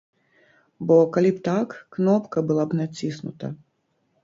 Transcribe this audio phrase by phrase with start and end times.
[0.91, 3.55] Бо калі б так, кнопка была б націснута.